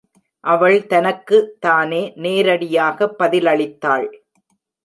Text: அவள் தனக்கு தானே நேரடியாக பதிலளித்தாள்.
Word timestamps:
அவள் 0.43 0.77
தனக்கு 0.85 1.37
தானே 1.59 2.13
நேரடியாக 2.15 3.09
பதிலளித்தாள். 3.19 4.07